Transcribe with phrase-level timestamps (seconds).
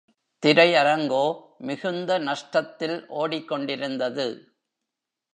[0.43, 1.25] திரை அரங்கோ
[1.57, 4.27] மிகுந்த நஷ்டத்தில் ஒடிக் கொண்டிருந்தது.